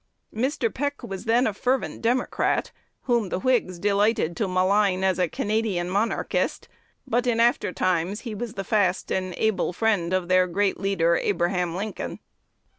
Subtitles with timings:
[0.33, 0.73] Mr.
[0.73, 2.71] Peck was then a fervent Democrat,
[3.03, 6.67] whom the Whigs delighted to malign as a Canadian monarchist;
[7.05, 11.17] but in after times he was the fast and able friend of their great leader,
[11.17, 12.17] Abraham Lincoln.